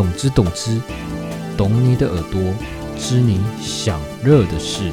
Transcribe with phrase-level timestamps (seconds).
[0.00, 0.80] 懂之懂之，
[1.58, 2.40] 懂你的耳朵，
[2.96, 4.90] 知你想热的事。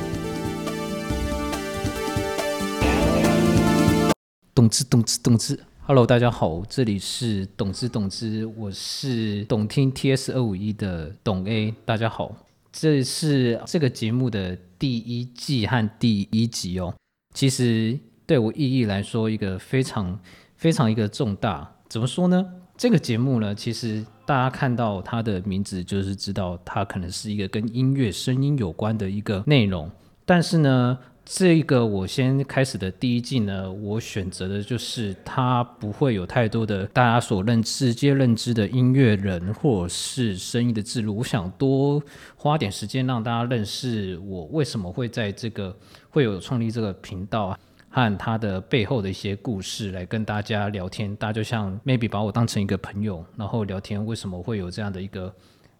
[4.53, 12.35] 懂之懂之懂之，Hello，大家好，这里是懂之懂之，我是懂听 TS 二五一的懂 A，大家好，
[12.73, 16.93] 这是这个节目的第一季和第一集哦。
[17.33, 20.19] 其实对我意义来说，一个非常
[20.57, 22.45] 非常一个重大，怎么说呢？
[22.77, 29.89] 这个节目呢，其实大家看到它的名字，就是知道它可能是一个跟音乐声音有关的一个内容，
[30.25, 30.97] 但是呢。
[31.29, 41.17] 这个我先开始的第一季呢，我选择的就是它不会有太多的大家所认直接认知的音乐人或是声音的记录。
[41.17, 42.01] 我想多
[42.37, 45.77] 花点时间让大家认识我为什么会在这个
[46.09, 47.59] 会有创立这个频道啊
[47.97, 51.15] 和它的背后的一些故事来跟大家聊天。
[51.15, 55.33] 大家就像 maybe 把我当成一个朋友，然后聊天为什么会有这样的一个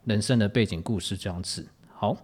[0.06, 1.68] 人生的背景故事这样子。
[1.94, 2.18] 好，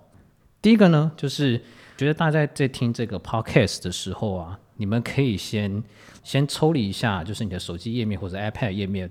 [0.59, 1.61] 第一个呢就是。
[1.95, 5.81] 觉得大家在听这个 podcast 的时候啊，你们可以先
[6.23, 9.07] 先抽离一下，就是你的手机页面或者 iPad 页面，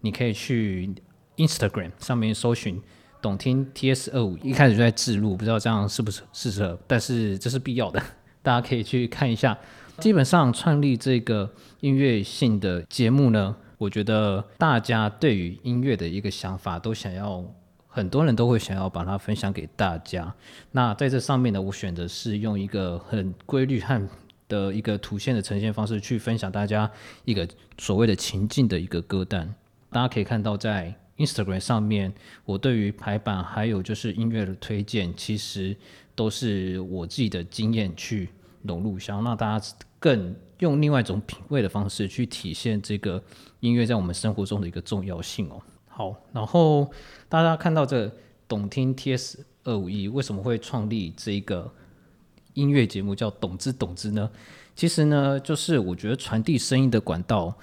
[0.00, 0.92] 你可以去
[1.36, 2.80] Instagram 上面搜寻
[3.20, 8.02] “懂听 TS 二五”，一开始就在自录，不知道这样是不是适合，但是这是必要的，
[8.42, 9.56] 大家可以去看一下。
[10.02, 17.44] 基本上创立这个音乐性的节目呢，我觉得大家对于音乐的一个想法都想要。
[17.86, 20.34] 很多人都会想要把它分享给大家。
[20.72, 24.08] 那在这上面呢，我选择是用一个很规律和
[24.48, 26.90] 的一个图线的呈现方式去分享大家
[27.24, 27.46] 一个
[27.78, 29.54] 所谓的情境的一个歌单。
[29.90, 32.12] 大家可以看到，在 Instagram 上面，
[32.44, 35.76] 我对于排版还有就是音乐的推荐，其实
[36.16, 38.30] 都是我自己的经验去
[38.62, 43.22] 融入，想要让大家更用另外一种品味的方式去体现这个
[43.60, 45.60] 音乐在我们生活中的一个重要性哦。
[45.88, 46.90] 好，然后
[47.28, 48.10] 大家看到这
[48.48, 51.72] 懂听 TS 二五一为什么会创立这一个
[52.54, 54.30] 音乐节目叫懂之懂之呢？
[54.74, 57.56] 其实呢，就是我觉得传递声音的管道，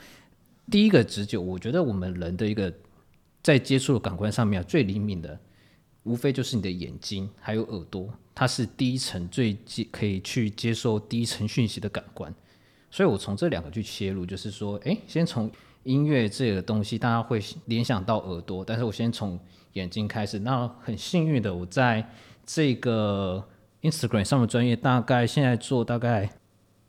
[0.70, 2.72] 第一个直觉，我觉得我们人的一个
[3.42, 5.40] 在接触的感官上面最灵敏的，
[6.10, 12.34] 无非就是你的眼睛还有耳朵，它是第一层最接可以去接受第一层讯息的感官。
[12.92, 15.50] 所以我从这两个去切入，就是说，哎，先从。
[15.84, 19.40] 音乐这个东西，大家会联想到耳朵，但是我先从
[19.74, 20.38] 眼睛开始。
[20.40, 22.06] 那很幸运的，我在
[22.46, 23.44] 这个
[23.82, 26.30] Instagram 上面专业，大概现在做大概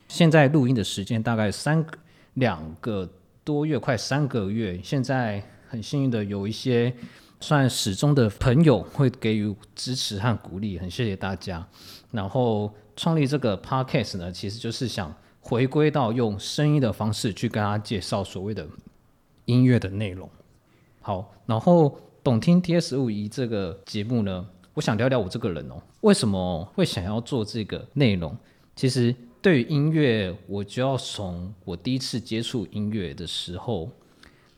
[0.09, 1.87] 现在录音的时间大概三
[2.35, 3.09] 两个
[3.45, 4.81] 多月，快三个月。
[4.83, 6.93] 现在很幸运的有一些
[7.41, 11.67] 算始终的朋友会给予支持和鼓励，很谢谢大家。
[12.13, 15.15] 然后创立这个 Podcast 呢，其实就是想。
[15.43, 18.69] 回归到用声音的方式去跟大家介绍所谓的
[19.47, 20.29] 音乐的内容。
[21.01, 28.37] 好，然后懂听 TS 五一这个节目呢，我想聊聊我这个人哦，为什么会想要做这个内容？
[28.77, 33.91] 其实对于音乐，我就要从我第一次接触音乐的时候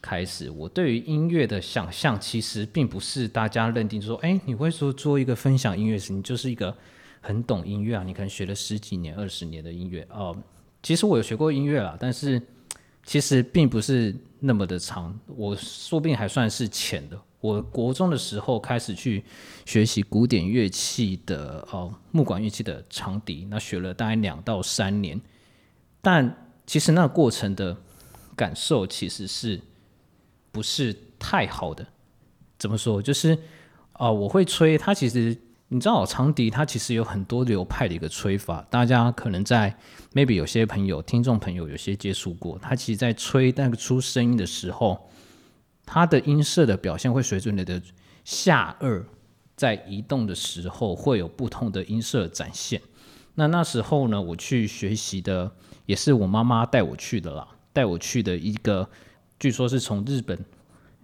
[0.03, 0.51] 开始。
[0.51, 6.77] 我对于音乐的想象，其实并不是大家认定说，哎，你会说做一个分享音乐时，你就是一个
[7.21, 10.37] 很懂音乐啊，你可能学了十几年、二十年的音乐哦。
[10.83, 12.43] 其实我有学过音乐啦，但是
[13.05, 17.17] 其实并不是那么的长，我说不定还算是浅的。
[17.41, 19.25] 我国中的时候开始去
[19.67, 25.21] 学习古典乐器的哦，木管乐器的长笛，那学了大概两到三年，
[26.01, 27.77] 但其实那过程的
[28.37, 29.61] 感受其实是
[30.53, 31.85] 不是太好的？
[32.59, 33.03] 怎么说？
[33.03, 33.37] 就是
[33.95, 35.37] 啊，我会吹，它其实。
[35.75, 39.75] 你知道长笛它其实有很多流派的一个吹法，大家可能在
[40.13, 42.59] maybe 有些朋友、听众朋友有些接触过。
[42.61, 45.09] 它其实，在吹那个出声音的时候，
[45.87, 47.81] 它的音色的表现会随着你的
[48.23, 49.03] 下颚
[49.57, 52.79] 在移动的时候，会有不同的音色展现。
[53.37, 55.51] 那那时候呢，我去学习的
[55.87, 58.87] 也是我妈妈带我去的啦，带我去的一个，
[59.43, 60.39] 据说是从日本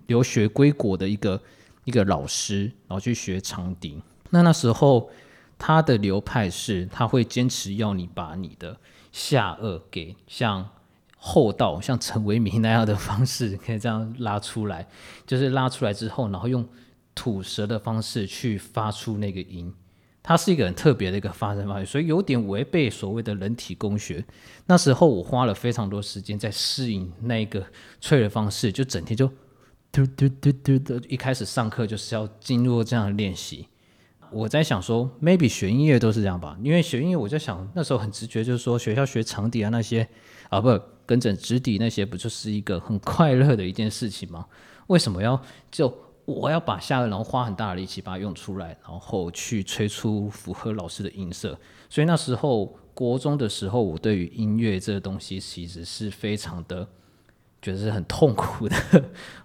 [0.06, 1.42] 留学归国的一个
[1.82, 4.00] 一个老师，然后去学长笛。
[4.30, 5.10] 那那时候，
[5.58, 8.78] 他的流派是，他会坚持要你把你的
[9.10, 10.70] 下颚给像
[11.16, 14.86] 后道，像陈为民那样的方式，可以这样拉出来，
[15.26, 16.64] 就是拉出来之后，然后用
[17.16, 19.74] 吐舌的方式去发出那个音。
[20.28, 24.22] 它是一个很特别的一个发声方式，所以有点违背所谓的人体工学。
[24.66, 27.64] 那时候我花了非常多时间在适应那个
[27.98, 29.26] 吹的方式，就整天就
[29.90, 31.00] 嘟嘟嘟嘟的。
[31.08, 33.68] 一开始上课就是要进入这样的练习。
[34.30, 40.06] 我在想说，maybe 学音乐都是这样吧，因为学音乐，我在想那时候很直觉，就是说学校学长笛啊那些
[40.50, 44.44] 啊，不跟着直笛那些，不就是一个很快乐的一件事情吗？
[44.88, 45.88] 为什么要就
[46.28, 51.58] 我要把下颚，然后花很大的力气把它用出来，然后去吹出符合老师的音色。
[51.88, 56.86] 所以那时候国中的时候，我对于音乐这个东西其实是非常的
[57.62, 58.76] 觉得是很痛苦的。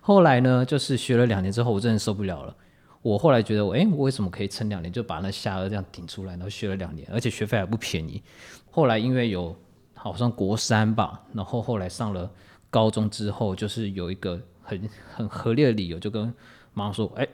[0.02, 2.54] 后来呢，就是学了两年之后，我真的受不了了。
[3.02, 6.34] 我后来觉得，哎，我为什么可以撑两年就把那下颚这样顶出来？
[6.34, 8.22] 然后学了两年，而且学费还不便宜。
[8.70, 9.56] 后来因为有
[9.94, 12.30] 好像国三吧，然后后来上了
[12.70, 16.34] 高中之后，就是有一个很很合理的理由，就跟
[16.74, 17.28] 妈说，哎，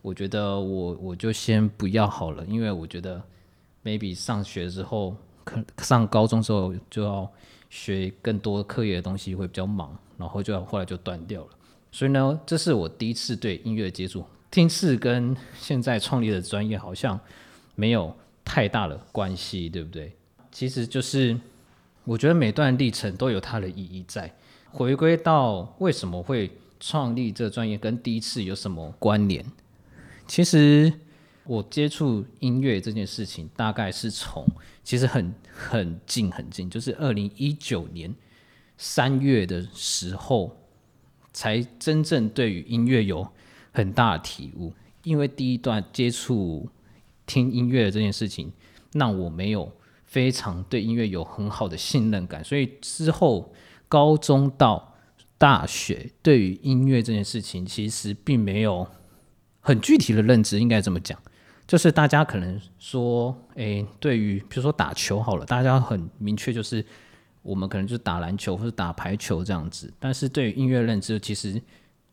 [0.00, 3.20] 我觉得我我就先不要好了，因为我觉得
[3.84, 7.28] maybe 上学之后，可上高中之后就要
[7.68, 11.48] 学更多课业的东西会比较忙，然后就要后来就断掉了。
[11.90, 17.18] 所以呢，这是我第一次对音乐的接触，听次跟现在创立的专业好像
[17.74, 20.12] 没有太大的关系，对不对？
[20.52, 21.36] 其实就是
[22.04, 24.32] 我觉得每段历程都有它的意义在。
[24.70, 26.50] 回归到为什么会。
[26.80, 29.44] 创立这专业跟第一次有什么关联？
[30.26, 30.90] 其实
[31.44, 34.46] 我接触音乐这件事情，大概是从
[34.82, 38.14] 其实很很近很近，就是二零一九年
[38.78, 40.56] 三月的时候，
[41.32, 43.28] 才真正对于音乐有
[43.72, 44.72] 很大的体悟。
[45.02, 46.68] 因为第一段接触
[47.26, 48.52] 听音乐这件事情，
[48.92, 49.70] 让我没有
[50.06, 53.52] 非常对音乐有很好的信任感，所以之后
[53.86, 54.89] 高中到。
[55.40, 58.86] 大学对于音乐这件事情，其实并没有
[59.60, 61.18] 很具体的认知，应该这么讲，
[61.66, 66.84] 就是大家可能说，诶，对于比如说打球好了，大家很明确，就是
[67.40, 69.90] 我们可能就是打篮球或者打排球这样子。
[69.98, 71.58] 但是对于音乐认知，其实，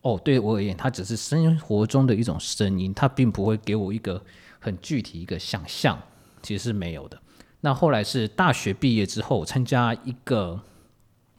[0.03, 4.23] 哦，对我而言，它只是生活中的一种声音，它并不会给我一个
[4.57, 6.01] 很具体一个想象，
[6.41, 7.21] 其实是没有的。
[7.59, 10.61] 那后来是大学毕业之后，参加一个。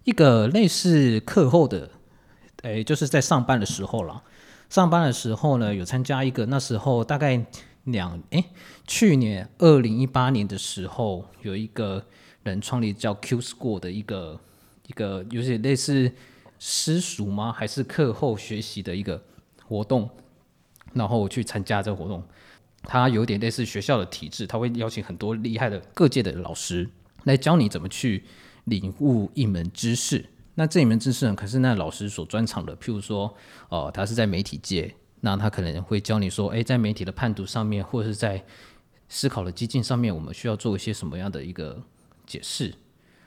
[0.09, 1.91] 一个类似课后的，
[2.63, 4.23] 诶，就是在上班的时候了。
[4.71, 7.45] 上班的时候呢，有参加一个那时候大概
[7.85, 8.43] 两诶，
[8.87, 12.07] 去年二零一八年的时候，有一个
[12.43, 14.41] 人创立叫 Q School 的一个
[14.87, 16.11] 一个有点类似
[16.59, 17.53] 私塾吗？
[17.53, 19.23] 还是课后学习的一个
[19.67, 20.09] 活动？
[20.95, 22.27] 然后我去参加这个活动，
[22.83, 26.89] 它有点类似学校的体制，他会邀请很多厉害的各界的老师
[27.25, 28.25] 来教你怎么去。
[28.69, 30.25] 领悟一门知识，
[30.55, 32.77] 那这一门知识呢，可是那老师所专长的。
[32.77, 33.33] 譬如说，
[33.69, 38.45] 哦，他是在媒体界，那他可能会教你说，诶，在媒体的判读上面，或者是在
[39.09, 41.81] 思考的激进上面，我们需要做一些什么样的一个
[42.27, 42.75] 解释。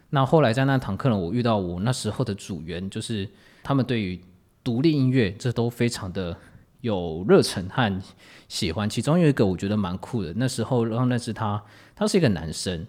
[0.09, 3.29] 那后来在那堂课呢，我遇到我那时候的组员，就是
[3.63, 4.19] 他们对于
[4.63, 6.35] 独立音乐这都非常的
[6.81, 8.01] 有热忱和
[8.49, 8.89] 喜欢。
[8.89, 11.63] 其中有一个我觉得蛮酷的，那时候然后那是他，
[11.95, 12.85] 他是一个男生，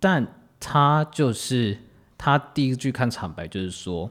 [0.00, 0.26] 但
[0.58, 1.78] 他就是。
[2.18, 4.10] 他第一句看场白就是说，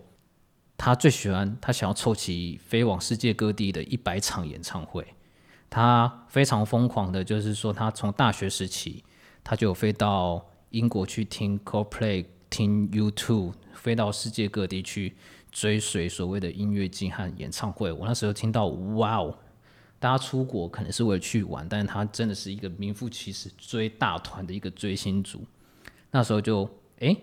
[0.78, 5.06] 他最喜欢他想要凑齐飞往世界各地的一百场演唱会。
[5.70, 9.04] 他非常疯狂的，就是说他从大学时期
[9.44, 15.16] 他就飞到英国去听 Coldplay、听 U2，飞到世界各地去
[15.52, 17.92] 追随所谓的音乐季和演唱会。
[17.92, 19.38] 我那时候听到，哇哦！
[20.00, 25.44] 大家出国可能是为了去玩，但是他真的是一个名副其实追大团的一个追星族。
[26.12, 26.70] 那时候就
[27.00, 27.18] 诶。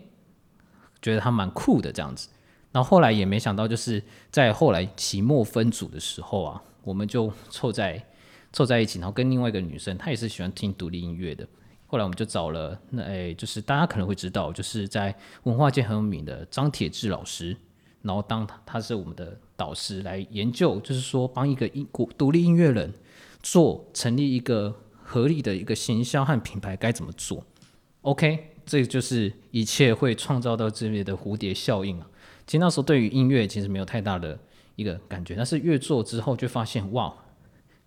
[1.02, 2.28] 觉得他蛮酷的这样子，
[2.70, 8.06] 然后后来也没想到，就是在后来期末分组的时候啊，我们就凑在
[8.52, 11.44] 凑在一起，然后跟另外一个女生，她也是喜欢听独立音乐的。
[11.88, 17.56] 后来我们就找了那诶，就是大家可能会知道，就是在文化界很有名的张铁志老师，
[18.00, 22.94] 然后当他是我们的导师来研究，就是说帮一个音国独立音乐人
[23.42, 27.44] 做成立一个合理的一个行销和品牌该怎么做。
[28.02, 28.51] OK。
[28.64, 32.06] 这就是一切会创造到这边的蝴蝶效应啊！
[32.46, 34.38] 其实那时候对于音乐其实没有太大的
[34.76, 37.14] 一个感觉，但是越做之后就发现，哇，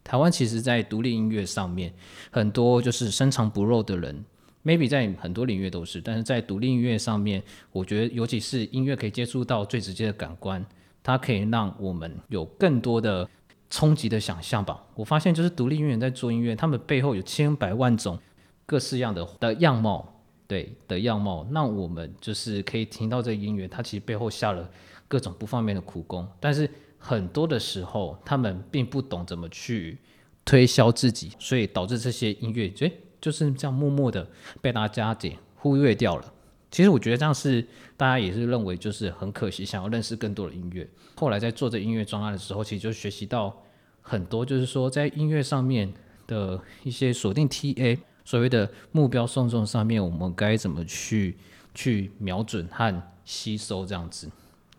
[0.04, 1.94] 台湾其实在独立音乐上面
[2.32, 4.24] 很多就是深藏不露的人
[4.64, 7.42] ，maybe 在很多领域都是，但是在独立音乐上面，
[7.72, 10.66] 我觉得尤其是音乐可以接触到最直接的感官，
[11.04, 13.28] 它可以让我们有更多的
[13.70, 14.84] 冲击的想象吧。
[14.96, 18.18] 我发现就是独立音乐在做音乐，他们背后有千百万种
[18.66, 20.15] 各式样的的样貌。
[20.48, 24.70] 对的样貌，那我们就是可以听到这个音乐，它其实背后下了
[25.08, 26.28] 各种不方便的苦功。
[26.40, 29.98] 但是很多的时候，他们并不懂怎么去
[30.44, 32.88] 推销自己，所以导致这些音乐，就，
[33.20, 34.28] 就是这样默默的
[34.62, 36.34] 被大家给忽略掉了。
[36.70, 40.88] 其实我觉得这样是大家也是认为就是很可惜，想要认识更多的音乐。
[41.16, 43.64] 后来在做这音乐专案的时候，其实就学习到
[44.02, 45.92] 很多，就是说在音乐上面
[46.28, 47.98] 的一些锁定 TA。
[48.26, 51.38] 所谓的目标受众上面，我们该怎么去
[51.74, 54.30] 去瞄准和吸收这样子？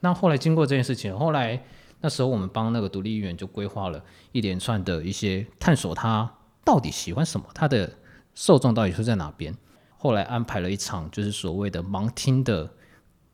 [0.00, 1.64] 那后来经过这件事情，后来
[2.00, 6.30] 那时候我们帮那个独立艺人就规划了一连串的一些探索，他
[6.64, 7.90] 到底喜欢什么，他的
[8.34, 9.56] 受众到底是在哪边。
[9.96, 12.70] 后来安排了一场就是所谓的盲听的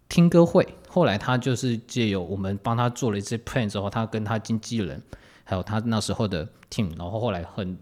[0.08, 0.66] 听歌会。
[0.88, 5.02] 后来他就是借由我们帮他做了一些 plan 之后，他跟他经纪人
[5.42, 7.76] 还有他那时候的 team，然后后来很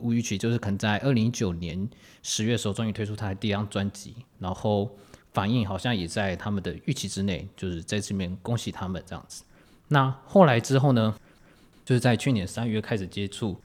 [0.00, 1.88] 无预期，就是可能在二零一九年
[2.22, 4.90] 十月的时候，终于推出他的第一张专辑，然后
[5.32, 9.44] 反应好像也在他们的预期之内，就是在这边恭喜他们这样子。
[9.88, 11.14] 那后来之后呢，
[11.84, 13.60] 就是在去年三月开始接触，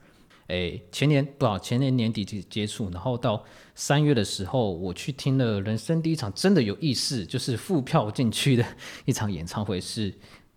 [0.47, 8.65] 诶，前年不好，前年年底接接触，然后到三月的时候，我去听了人生第一场真的有意思，就是付票进去的
[9.05, 10.13] 一场演唱会，是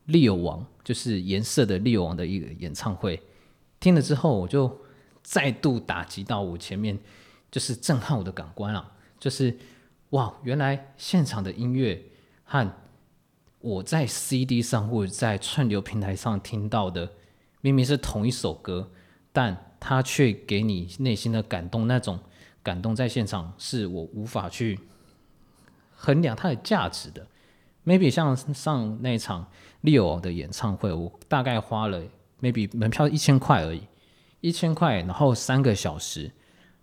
[0.06, 3.23] 利友王，就是颜色的利友王的一个演唱会。
[3.80, 4.80] 听了之后，我就
[5.25, 6.97] 再度打击到我前面，
[7.50, 9.59] 就是震撼我的感官啊，就是
[10.11, 12.00] 哇，原来现场的音乐
[12.45, 12.71] 和
[13.61, 17.11] 我在 CD 上或者在串流平台上听到的，
[17.62, 18.93] 明明是同一首歌，
[19.33, 22.21] 但它却给你内心的感动，那种
[22.62, 24.78] 感动在现场是我无法去
[25.95, 27.26] 衡量它的价值的。
[27.87, 29.50] Maybe 像上那场
[29.83, 32.02] Leo 的演唱会，我大概花了
[32.40, 33.83] Maybe 门票一千块而已，
[34.45, 36.31] 一千块，然后三个小时，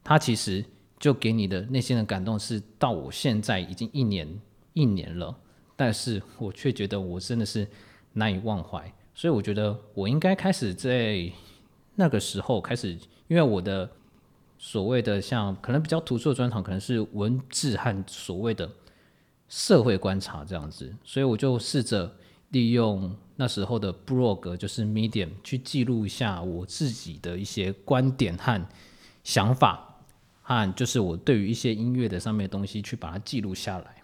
[0.04, 0.66] 它其实
[0.98, 4.28] 就给你的内心的感动是到我现在已经一年
[4.74, 5.38] 一年了。
[5.76, 7.68] 但是我却觉得我真的是
[8.14, 11.32] 难以忘怀，所以我觉得我应该开始在
[11.94, 13.88] 那个时候开始，因为我的
[14.58, 18.68] 所谓的像可能比较突出的专长，可能是文字和所谓的
[19.48, 22.12] 社会观察这样子，所以我就试着
[22.52, 28.66] 利用那时候的 blog，就是 medium 去记录一下我自己的一些观点和
[29.24, 30.04] 想法，
[30.42, 33.96] 和就是我对于一些音乐的上面的东西去把它记录下来。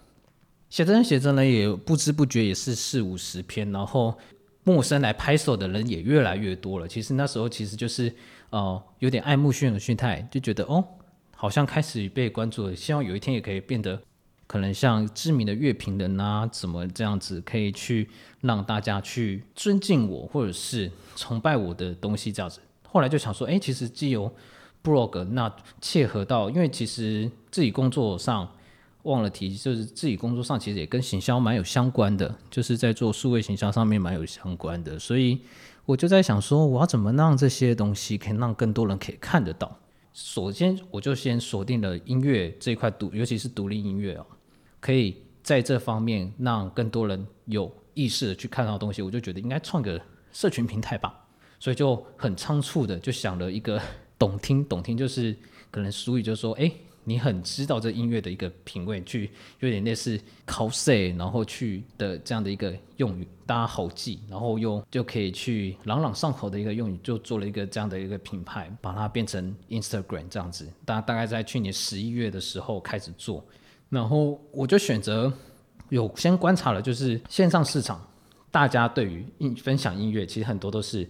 [0.70, 4.18] 写真写真呢，也不知不觉也是四五十篇，然后
[4.64, 6.86] 陌生来拍手的人也越来越多了。
[6.86, 8.14] 其实那时候其实就是
[8.50, 10.84] 呃有点爱慕虚荣的心态，就觉得哦
[11.34, 13.98] 好像开始被关注了，希望有一天也可以变得
[14.48, 18.08] 可能像知名的乐评人啊，怎么这样子可以去
[18.40, 22.58] 让大家去尊敬我或者是崇拜我的东西这样子。
[22.88, 24.28] 后来就想说，哎，其实既有
[24.82, 28.50] blog 那切合到，因为其实自己工作上。
[29.04, 35.40] 忘了提，就是自己工作上其实也跟行销蛮有相关的，就是在做数位行销上面蛮有相关的，所以
[35.86, 39.78] 我就在想说，我要怎么让这些东西可以让更多人可以看得到。
[40.12, 44.26] 首先，我就先锁定了音乐这一块独，尤其是独立音乐哦，
[44.80, 50.00] 可以在这方面让更多人有意识的去看到东西，我就觉得应该创个
[50.32, 51.26] 社群平台吧，
[51.58, 53.80] 所以就很仓促的就想了一个
[54.18, 55.36] 懂听，懂听就是
[55.70, 56.70] 可能俗语就是说，哎。
[57.04, 59.30] 你很知道这音乐的一个品味，去
[59.60, 70.70] 有点类似 cos，然后去的这样的一个用语，大家好记，然后又就可以去朗朗上口的一个用语，就做了一个这样的一个品牌，把它变成 Instagram 这样子。
[70.84, 73.42] 大家大概在去年十一月的时候开始做，
[73.88, 75.32] 然后我就选择
[75.88, 78.00] 有先观察了，就是线上市场，
[78.50, 81.08] 大家对于音分享音乐，其实很多都是，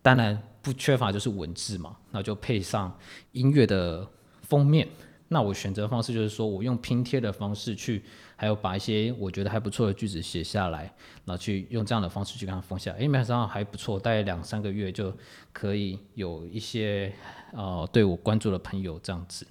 [0.00, 2.96] 当然不缺乏就是文字嘛，那就配上
[3.32, 4.06] 音乐的
[4.42, 4.88] 封面。
[5.28, 8.02] 那我选择方式就是说，我用拼贴的方式去，
[8.36, 10.82] 还有把一些我觉得还不错的句子写下来，
[11.24, 12.94] 然后去用这样的方式去跟它封下。
[12.98, 15.10] 哎，没想到还不错，大概两三个月就
[15.50, 17.10] 可以有一些
[17.52, 19.46] 呃对我关注的朋友这样子。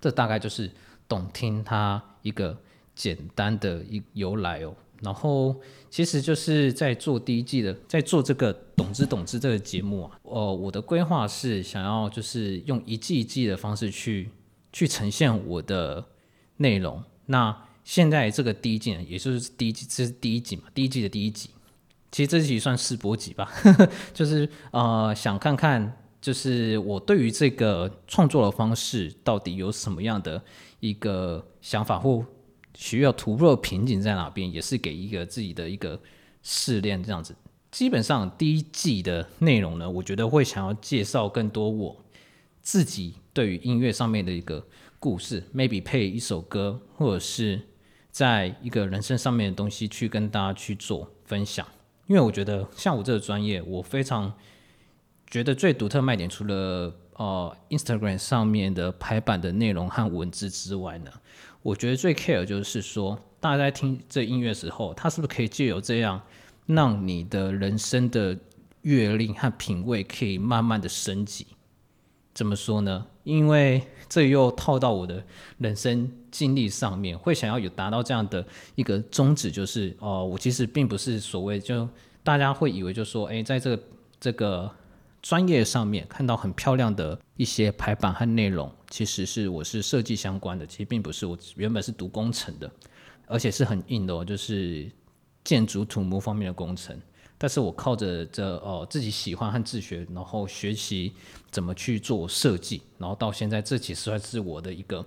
[0.00, 0.70] 这大概就是
[1.08, 2.56] 懂听它一个
[2.94, 4.74] 简单的一由来哦。
[5.00, 14.30] 然后其实就是在做第一季的，在做这个懂之懂之这个节目啊，呃，我的规划是想要就是用一季一季的方式去。
[14.74, 16.02] 去呈现我的
[16.56, 17.04] 内容。
[17.26, 17.54] 那
[17.84, 20.62] 现在这个第一季，也就是第一季，这是第一季嘛？
[20.72, 21.50] 第一季的第一集，
[22.10, 23.52] 其实这集算试播集吧。
[24.14, 30.42] 就是呃，想看看，就是我对于这个创作的方式到底有什么样的
[30.82, 32.26] 一个想法，或
[32.74, 36.00] 需要突破瓶颈在哪边，也是给一个自己的一个
[36.42, 37.36] 试炼这样子。
[37.70, 42.04] 基本上第一季的内容呢，我觉得会想要介绍更多我
[42.60, 43.14] 自己。
[43.32, 44.66] 对于音乐上面的一个
[44.98, 47.62] 故事，maybe 配一首歌，或者是
[48.10, 51.64] 在一个人生上面的东西去跟大家去做分享。
[52.08, 54.34] 因为我觉得像我这个专业，我非常
[55.30, 61.10] 觉得最独特卖点，除了呃 Instagram 上面的排版的内容和文字之外呢，
[61.62, 66.20] 我觉得最 care 就是说，大家在听这音乐时候，它是不是可以借由这样，
[66.66, 68.36] 让你的人生的
[68.82, 71.46] 阅历和品味可以慢慢的升级。
[72.34, 73.06] 怎么说呢？
[73.24, 75.22] 因为这又套到我的
[75.58, 81.86] 人生经历上面，会想要有达到这样的一个宗旨，就是哦，我其实并不是所谓就
[82.24, 83.82] 大家会以为就说，哎，在这个
[84.18, 84.70] 这个
[85.22, 92.70] 专业上面看到很漂亮的一些排版和内容，其实是我是设计相关的，其实并不是，我原本是读工程的，
[93.26, 94.90] 而且是很硬的哦，就是
[95.44, 97.00] 建筑土木方面的工程。
[97.38, 101.12] 但是我靠着这哦自己喜欢和自学，然后学习
[101.50, 105.04] 怎么去做设计，然后到现在这其实算是我的一个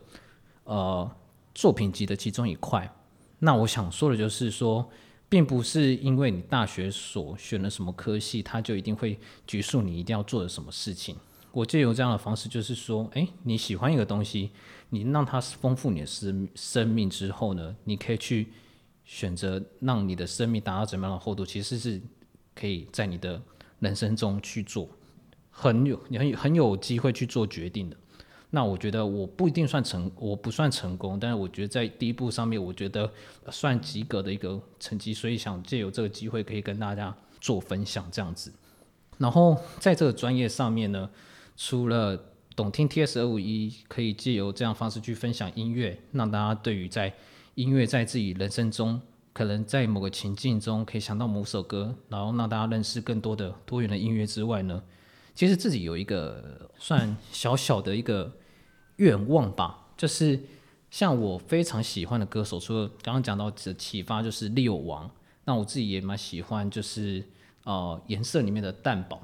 [0.65, 1.09] 呃
[1.53, 2.93] 作品集的其中一块。
[3.39, 4.89] 那我想说的就是说，
[5.35, 11.17] 并不是因为你大学所选了什么科系，他就一定会拘束你一定要做的什么事情。
[11.51, 14.51] 我借由这样的方式，就是说，哎，你喜欢一个东西，
[14.91, 18.47] 你让它丰富你的生生命之后呢，你可以去
[19.03, 22.01] 选择让你的生命达到怎么样的厚度，其实是。
[22.57, 23.41] 可以在你的
[23.81, 24.87] 人生中去做，
[25.51, 27.97] 很有你很很有机会去做决定的。
[28.55, 33.11] 那我觉得我不一定算成，我不算成功，但是我觉得在第一步上面，我觉得
[33.51, 35.13] 算及格的一个成绩。
[35.13, 38.53] 所以想借由这个机会，可以跟大家做分享这样子。
[39.17, 41.09] 然后在这个专业上面呢，
[41.57, 42.17] 除了
[42.55, 47.13] 懂听 TS 二五一，可以借由这样方式去分享音乐，让大家对于在
[47.55, 49.01] 音乐在自己人生中。
[49.33, 54.81] 可能在某个情境中可以想到某首歌，然后让大家认识更多的多元的音乐之外呢，
[55.33, 58.31] 其实自己有一个算小小的一个
[58.97, 60.39] 愿望吧，就是
[60.89, 65.09] 像我非常喜欢的歌手，除了刚刚讲到的启发，就是六王，
[65.43, 67.23] 那我自己也蛮喜欢，就是
[67.63, 69.21] 呃颜色里面的蛋堡，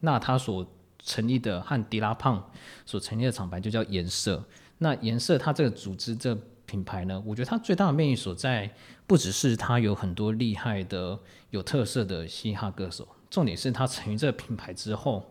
[0.00, 0.66] 那他所
[0.98, 2.50] 成立的和迪拉胖
[2.84, 4.44] 所成立的厂牌就叫颜色，
[4.78, 6.36] 那颜色它这个组织这。
[6.68, 7.22] 品牌呢？
[7.24, 8.68] 我觉得它最大的魅力所在，
[9.06, 11.16] 不只是它有很多厉害的、
[11.50, 15.24] 有特色的嘻哈歌手，重点是它成于这个品牌之后，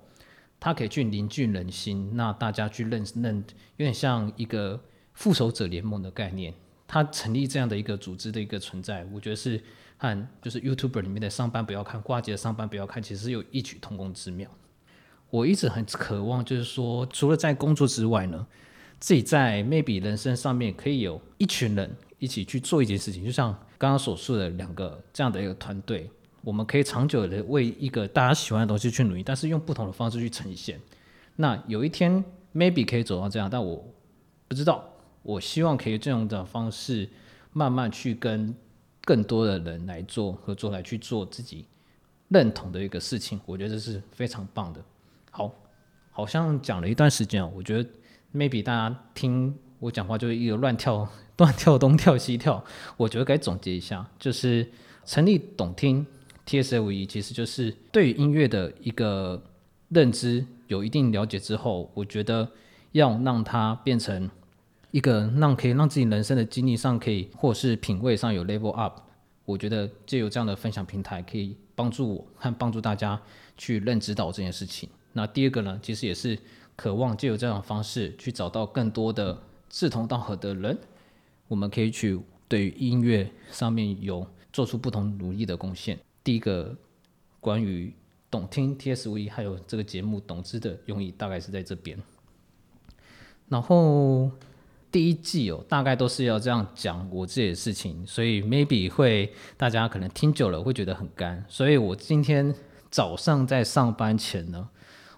[0.66, 3.36] 它可以去凝聚人心，那大家去认认，
[3.78, 4.82] 有点像一个
[5.14, 6.52] 复仇者联盟的概念。
[6.88, 9.62] 它成立这样的一个组织的一个存在，我觉得是
[9.98, 14.50] 和就是 YouTuber 里面的上班不要看，挂机的上班不要看，其实有异曲同工之妙。
[15.30, 18.48] 我一直很渴望，就是说，除了在工作之外呢。
[18.98, 26.10] 自己在 maybe 人生上面可以有一群人一起去做一件事情，就像刚刚所说的两个这样的一个团队，
[26.46, 30.80] 我们可以长久的为一个大家喜欢的东西去努力，但是用不同的方式去呈现。
[31.36, 33.84] 那有一天 maybe 可以走到这样，但我
[34.48, 34.88] 不知道。
[35.24, 37.10] 我希望可以这样的方式
[37.52, 38.56] 慢慢去跟
[39.04, 41.66] 更多的人来做合作，来去做自己
[42.30, 43.42] 认同的一个事情。
[43.46, 44.80] 我觉得这是非常棒的。
[45.32, 45.52] 好，
[46.12, 47.90] 好像讲了一段时间啊，我觉得。
[48.36, 52.62] maybe 大家听我讲话就是一个乱跳、乱跳东跳西跳，
[52.98, 54.70] 我觉得该总结一下，就是
[55.06, 56.06] 成立懂听
[56.46, 59.44] TSLE，其实就是对音乐的一个
[59.90, 62.50] 认知有一定了解之后，我觉得
[62.92, 64.30] 要让它变成
[64.92, 69.00] 一个让可以让自己人生的经历上可以或是品味上有 level up，
[69.46, 73.22] 我觉得借由这样的分享平台可以帮助我和帮助大家
[73.58, 74.88] 去认知到这件事情。
[75.14, 76.38] 那第二个呢，其实也是。
[76.78, 80.78] 渴望借由这种方式去找到更多的志同道合的人，
[81.48, 85.98] 我们可以去对于音乐上面有做出不同努力的贡献。
[86.26, 86.76] 第一个
[87.40, 87.94] 关于
[88.32, 91.98] 懂听 TSV 还有这个节目懂知的用意，大概是在这边。
[93.48, 94.32] 然后
[94.92, 102.54] 第一季哦，大概都是要这样讲我自己的事情，所以 maybe 会大家可能听久了会觉得很干，所以我今天
[102.90, 104.70] 早上在上班前呢。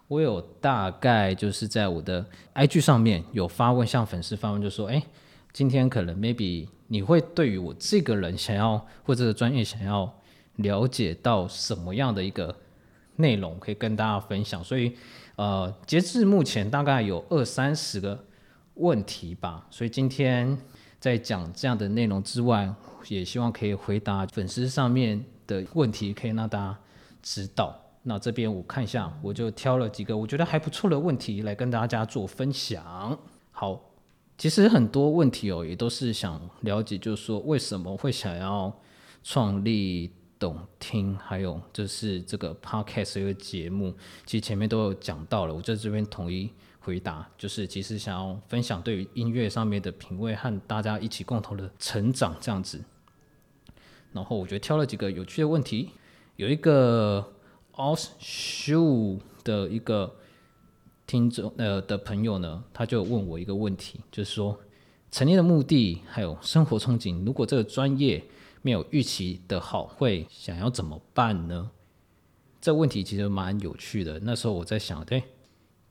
[0.09, 5.03] 我有大概就是在我的 IG 上面有发问，向粉丝发问，就说：哎，
[5.51, 10.16] 今天可能 maybe 你会对于我这个人想要或者专业想要
[10.57, 12.55] 了解到什么样的一个
[13.15, 14.63] 内容，可以跟大家分享。
[14.63, 14.93] 所以，
[15.35, 18.25] 呃，截至目前大概有二三十个
[18.75, 19.65] 问题吧。
[19.71, 20.57] 所以今天
[20.99, 22.71] 在讲这样的内容之外，
[23.07, 26.77] 也希望可以回答粉丝上面的问题，可以让大家
[27.21, 27.75] 知道。
[28.03, 33.17] 那这边我看一下，我就挑了几个我觉得还不错的问题来跟大家做分享。
[33.51, 33.81] 好，
[34.37, 38.73] 其实很多问题哦，也都是想了解，就是说为什么会想要
[39.23, 43.93] 创立懂听，还有就是这个 podcast 一个节目，
[44.25, 52.83] 其实前面都有讲到了，我在这边统一回答，就是其实想要分享对于音乐上面的品味和大家一起共同的成长这样子。
[54.13, 55.89] 然后我觉得挑了几个有趣的问题，
[56.35, 57.33] 有一个。
[57.77, 60.15] Os Shoe 的一个
[61.05, 64.59] 听众呃的朋友呢，他就问我一个问题，就是说
[65.11, 68.23] 成立的目的还有生活憧憬，如果这个专业
[68.67, 71.71] 没有预期的好，会想要怎么办呢？
[72.59, 74.19] 这问题其实蛮有趣的。
[74.23, 75.23] 那时候我在想，对，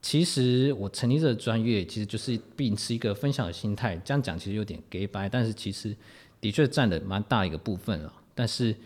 [0.03, 3.97] 其实我成立这个专业，其实就是秉持一个分享的心态。
[4.05, 5.97] 这样讲其实有点 gay 白，但是其实
[6.41, 8.13] 的确占了蛮大一个部分了。
[8.35, 8.77] 但是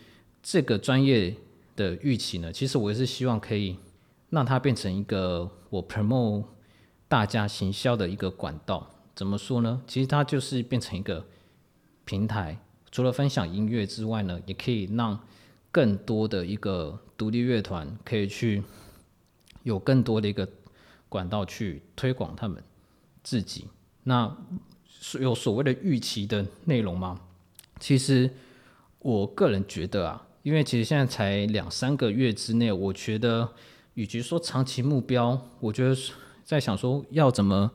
[0.41, 1.35] 这个专业。
[1.77, 3.75] 的预期呢，其实我也是希望可以
[4.29, 6.45] 让它变成一个我 promote
[7.09, 8.91] 大家行销的一个管道。
[9.15, 9.81] 怎么说呢？
[9.87, 11.25] 其实它就是变成一个
[12.05, 15.19] 平台，除了分享音乐之外呢，也可以让
[15.71, 18.63] 更多的一个独立乐团可以去
[19.63, 20.49] 有更多的一个
[21.09, 22.63] 管道去推广他们
[23.23, 23.67] 自己。
[24.05, 24.37] 那
[25.21, 27.21] 有所谓的预期的内容吗？
[27.79, 28.31] 其实
[28.99, 33.53] 我个人觉得啊，因为其实现在才两三个月之内，我觉得
[33.95, 35.97] 与其说长期目标，我觉得
[36.45, 37.71] 在想说要怎么。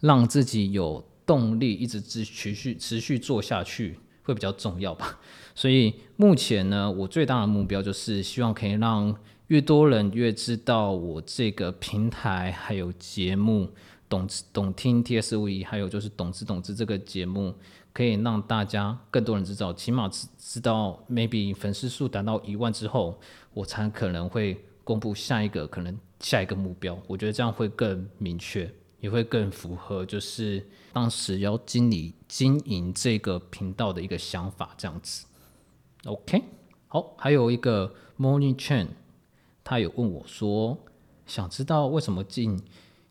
[0.00, 5.20] 让自己有动力，一直持持续持续做下去会比较重要吧。
[5.54, 13.70] 所以目前呢，我最大的目标就是希望可以让越多人越知道我这个平台，还有节目
[14.08, 17.54] 懂懂听 T.S.V，还有就是懂知懂知这个节目，
[17.92, 23.20] 可以让大家更多人知道，起码知知道 maybe 粉丝数达到一万之后，
[23.52, 27.00] 我才可能会公布下一个可能下一个目标。
[27.06, 28.68] 我觉得这样会更明确。
[29.00, 35.26] 也会更符合，就是当时要经理经营这个频道的一个想法，这样子。
[36.04, 36.44] OK，
[36.86, 38.86] 好，还有一个 Morning Chain，
[39.64, 40.78] 他有问我说，
[41.26, 42.62] 想知道为什么进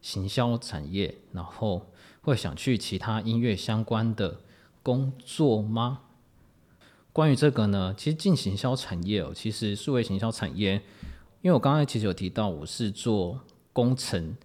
[0.02, 1.92] 行销产业，然后
[2.22, 4.40] 会想去其他音乐相关的
[4.82, 6.00] 工作吗？
[7.12, 10.82] 关于这个呢，其实进行销产业哦，其实数位行销产业，
[11.42, 13.42] 因为我刚才其实有提到，我是做
[13.74, 14.36] 工程。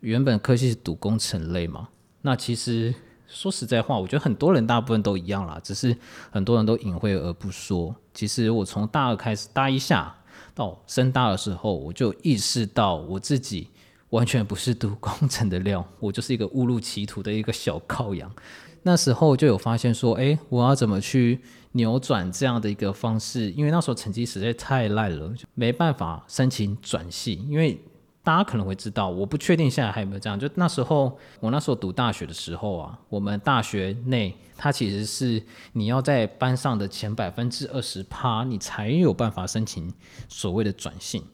[0.00, 1.88] 原本科系是读工程类嘛，
[2.22, 2.94] 那其实
[3.26, 5.96] 说实在话，我觉得很多人大部分都一样啦，只是
[6.30, 7.94] 很多人都隐晦而不说。
[8.12, 10.14] 其实我从大二开始，大一下
[10.54, 13.68] 到升大的时候，我就意识到我自己
[14.10, 18.30] 完全不是读工程的料，我就是一个误入歧途的一个小羔羊。
[18.82, 21.40] 那时候就有发现说，哎，我要怎么去
[21.72, 23.50] 扭转这样的一个方式？
[23.52, 27.80] 因为那时候成绩实在太烂了，没办法申请转系，因为。
[28.28, 30.38] 大家可能会知道，我不确定现在还有没有这样。
[30.38, 39.90] 就那时候，我那时候读大学的时候啊，我们大学内它其实是你要在班上的前百分之二十趴，你才有办法申请
[40.28, 41.24] 所谓的转性。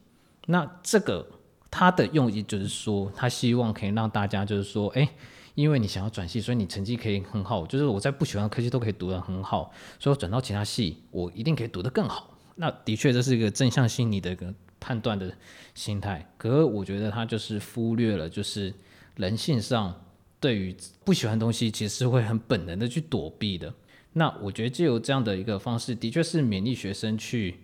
[0.45, 1.27] 那这个
[1.69, 5.05] 它的用意就是说，他希望可以让大家就是说，哎，
[5.53, 12.37] 因为你想要转系，所以你成绩可以很好，就是我在不喜欢的科技都可以读得很好，所以我转到其他系，我一定可以读得更好。
[12.55, 14.53] 那的确这是一个正向心理的一个。
[14.85, 15.33] 判断的
[15.73, 18.71] 心态，可是我觉得他就是忽略了，就是
[19.15, 19.99] 人性上
[20.39, 23.73] 对于不喜欢东西，其实是会很本能的去躲避的。
[24.13, 27.61] 那我觉得借由这样的一个方式，的确是勉励学生去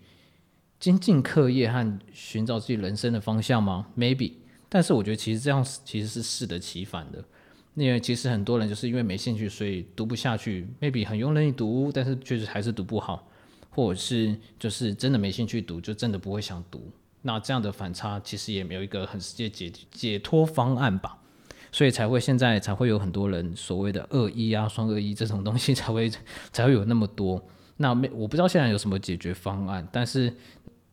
[0.79, 4.33] 精进课业和寻找自己人生的方向吗？Maybe，
[4.67, 7.23] 但是我觉得其实这样其实是适得其反的，
[7.75, 10.67] 因为其实很多人就是因为没兴趣，所以读不下去。
[10.81, 13.29] Maybe 很用力读，但是确实还是读不好，
[13.69, 16.91] 或者是就是真的没兴趣读，就真的不会想读。
[17.23, 21.17] 那这样的反差其实也没有一个很直接解解脱方案吧，
[21.71, 26.11] 所以才会现在才会有很多人所谓的二一啊、双二一这种东西 才会
[26.51, 27.43] 才会有那么多。
[27.77, 30.33] 那没我不知道现在有什么解决方案，但是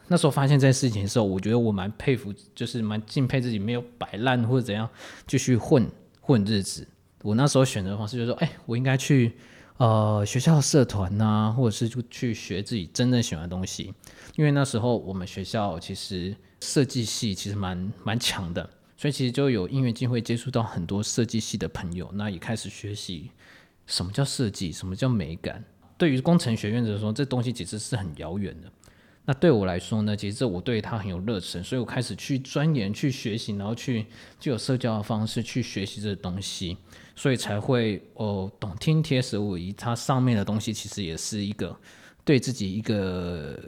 [0.08, 4.88] 那时候发现这件事情的时候，我觉得我蛮佩服，就是蛮敬佩自己没有摆烂或者怎样
[5.26, 5.86] 继续混
[6.20, 6.86] 混日子。
[7.22, 9.32] 我那时候选择方式就是说，哎，我应该去。
[9.78, 13.94] 呃，学校社团呐，或者是就去学自己真正喜欢的东西，
[14.34, 23.30] 因为那时候我们学校其实设计系其实蛮蛮强的，所以其实就有音乐机会接触到很多设计系的朋友，那也开始学习
[23.86, 25.64] 什么叫设计，什么叫美感。
[25.96, 28.68] 对于工程学院来说，这东西其实是很遥远的。
[29.24, 34.06] 那对我来说呢，其实我对他很有热忱，所以我开始去钻研、去学习，然后去
[34.40, 36.78] 就有社交的方式去学习这东西，
[37.18, 41.76] 所以才会哦懂听 T S 五一，它上面的东西其实也是一个
[42.24, 43.58] 对自己一个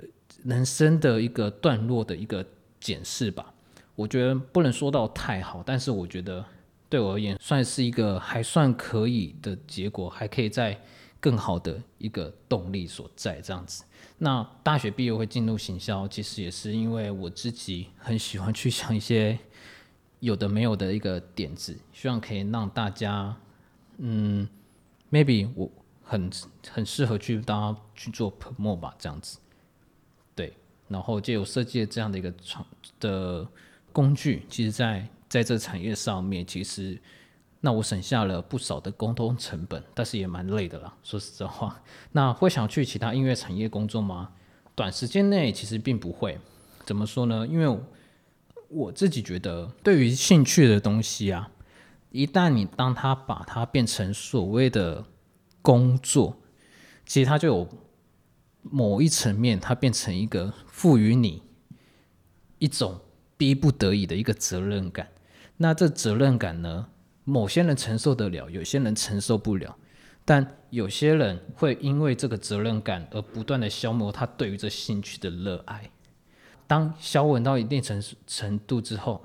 [0.44, 2.46] 人生的一个段落的一个
[2.78, 3.52] 检视吧。
[3.96, 6.44] 我觉得不能说到太好，但是我觉得
[6.88, 10.80] 对我而言算是一个还算可以的结果，还可以在
[11.18, 13.82] 更好的一个动力所在这样子。
[14.18, 19.36] 那大学毕业会进入行销，其实也是因为我自己很喜欢去想一些
[20.20, 23.36] 有的没有的一个点子，希望可以让大家，
[23.98, 24.48] 嗯
[25.10, 25.70] ，maybe 我
[26.02, 26.30] 很
[26.70, 29.38] 很适合去大家去做 promo 吧，这样子，
[30.34, 30.52] 对，
[30.88, 32.64] 然后就有设计这样的一个创
[33.00, 33.46] 的
[33.92, 36.98] 工具，其实在在这产业上面，其实。
[37.62, 40.96] 那我省下了不少的沟通成本，但是也蛮累的啦。
[41.02, 41.78] 说实在话，
[42.12, 44.30] 那会想去其他音乐产业工作吗？
[44.74, 46.38] 短时间内其实并不会。
[46.86, 47.46] 怎么说呢？
[47.46, 47.78] 因为
[48.70, 51.50] 我自己觉得，对于兴趣的东西啊，
[52.10, 55.04] 一旦你当它把它变成所谓的
[55.60, 56.40] 工作，
[57.04, 57.68] 其实它就有
[58.62, 61.42] 某一层面，它变成一个赋予你
[62.60, 63.00] 一种
[63.36, 65.08] 逼不得已的一个责任感。
[65.56, 66.86] 那这责任感呢，
[67.24, 69.76] 某些人承受得了，有些人承受不了。
[70.24, 75.90] 但有些人会因为这个责任感而不断的消磨他对于这兴趣的热爱。
[76.70, 79.20] 当消稳到一定程程度之后，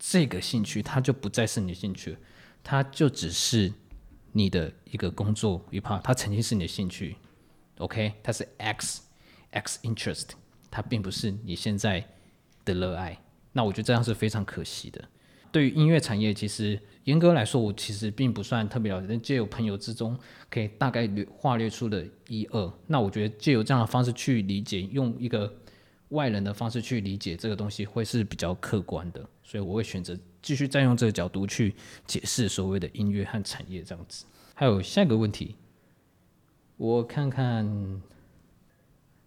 [0.00, 2.18] 这个兴趣它就不再是你的兴趣，
[2.64, 3.72] 它就只是
[4.32, 6.00] 你的一个工作一 part。
[6.02, 7.14] 它曾经是你的兴趣
[7.78, 9.00] ，OK，它是 X
[9.52, 10.30] X interest，
[10.72, 12.04] 它并不是你现在
[12.64, 13.16] 的热爱。
[13.52, 15.04] 那我觉得这样是非常可惜的。
[15.52, 20.18] 对于音乐产业，其实严格来说，我其实并不算特别了解，但借由朋友之中
[20.50, 22.72] 可以大概略划略出的一二。
[22.88, 25.61] 那我觉得借由这样的方式去理解，用一个
[26.12, 29.20] 外人的方式去理解这个东西，会是比较客观的。
[29.42, 31.74] 所以我会选择继续再用这个角度去
[32.06, 34.24] 解释所谓的音乐和产业这样子。
[34.54, 35.56] 还有下一个问题，
[36.78, 38.00] 我看看，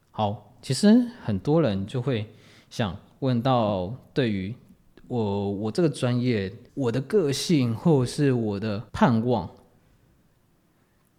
[0.10, 2.28] 好，其实很多人就会
[2.70, 4.56] 想问到对于。
[5.08, 9.48] 我我这个专业，我的个性或是我的盼望，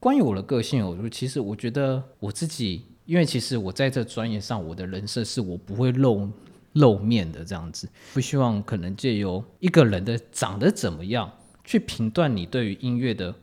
[0.00, 6.28] 关于我的个性，我其实我觉得我自己，因为其实我在这专业上，我的人设是我不会露
[6.74, 11.32] 露面的这样子，不希望可能借由一个人的长得怎么样，
[11.64, 13.34] 去评断你对于音乐的。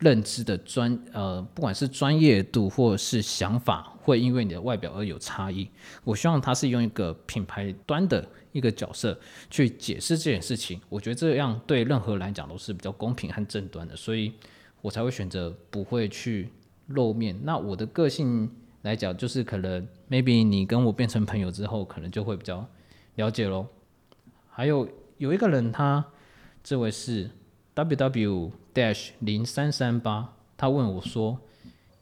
[0.00, 5.66] 认知的专呃，不管是专业度或是想法，会因为你的外表而有差异。
[6.02, 10.78] 我希望他是用一个品牌端的一个角色去解释这件事情。
[10.90, 14.32] 我觉得这样对任何来讲都是比较公平和正端的，所以
[14.82, 16.50] 我才会选择不会去
[16.88, 17.38] 露面。
[17.44, 18.50] 那我的个性
[18.84, 22.66] 来讲，就是可能 maybe 你跟我变成朋友之后，可能就会比较
[23.16, 23.66] 了解喽。
[24.48, 26.02] 还有有一个人，他
[26.62, 27.28] 这位是。
[27.76, 31.36] w w dash 零三三八，他问我说：“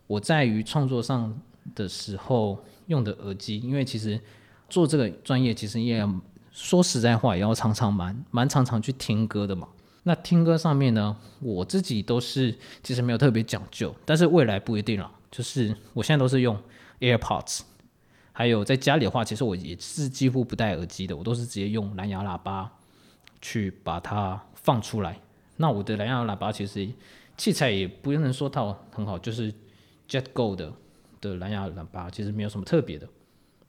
[0.07, 1.35] 我在于创作上
[1.75, 4.21] 的时候用的耳机，因为其实
[4.69, 6.07] 做这个专业，其实也
[6.51, 9.67] 说实在话，也要常常蛮蛮常常去听歌的嘛。
[10.03, 15.11] 那听歌上面呢，我自己都是其实没有特别讲究，但是未来不一定了。
[15.33, 16.57] 就是我现在都是用
[17.01, 17.63] AirPods，
[18.33, 22.71] 还有在家里的话，其实我也是几乎不戴耳机的，我都是直接用蓝牙喇叭
[23.41, 25.19] 去把它放出来。”
[25.57, 26.89] 那我的蓝牙喇叭其实
[27.37, 29.53] 器材也不能说它很好，就是
[30.09, 30.73] Jet Go 的
[31.21, 33.09] 的蓝牙喇叭，其实没有什么特别的。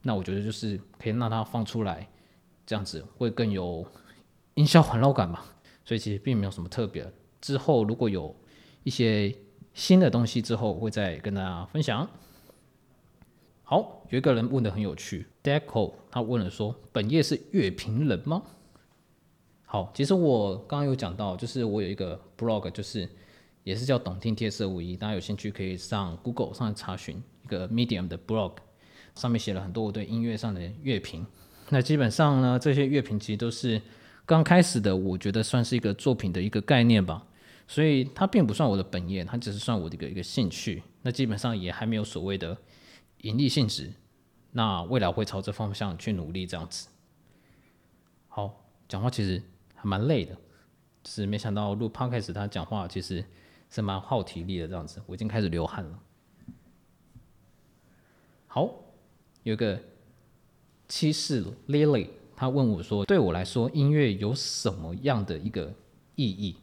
[0.02, 2.06] 那我觉得就是可以让它放出来，
[2.66, 3.86] 这样子会更有
[4.54, 5.40] 音效环绕感嘛。
[5.84, 7.10] 所以其实并没有什么特别。
[7.40, 8.34] 之后如果有
[8.82, 9.34] 一些
[9.74, 12.08] 新的东西之后，会再跟大家分享。
[13.64, 18.42] 好，有一个人问的很有趣，Deco 他问了说：本业是乐评人吗？
[19.64, 23.08] 好，其实我刚刚有讲到，就是我有一个 blog，就是
[23.64, 28.52] 也是叫懂听 T S 五一，大家有兴趣可以上 Google 上查询一个 Medium 的 blog，
[29.16, 31.26] 上面写了很多我对音乐上的乐评。
[31.70, 33.80] 那基本上呢，这些乐评其实都是
[34.24, 37.26] 刚开始的，我觉得算是一个作品的一个概念吧，
[37.66, 40.82] 所以它并不算我的本业，它只是算我的一个一个兴趣。
[41.02, 42.56] 那基本上也还没有所谓的
[43.18, 43.92] 盈利性质，
[44.52, 46.88] 那未来会朝这方向去努力这样子。
[48.28, 49.42] 好，讲话其实
[49.74, 49.84] 还。
[49.86, 50.34] 蛮累的，
[51.04, 53.22] 是没想到录 podcast 他讲话其实
[53.68, 55.98] 是蛮耗体力的这样子，我已经开始流汗了。
[58.46, 58.74] 好，
[59.42, 59.78] 有个
[60.88, 65.70] 七世 Lily，他问我说：“对我来说，音乐有什么样的一个
[66.14, 66.56] 意义？”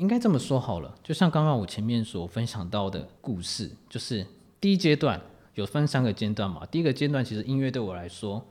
[0.00, 4.26] 应该这么说好了，就像刚刚我前面所分享到的故事，就是
[4.60, 5.20] 第一阶段
[5.54, 6.66] 有分三个阶段嘛。
[6.66, 8.44] 第一个阶段，其实音乐对我来说，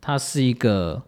[0.00, 1.02] 它是一个。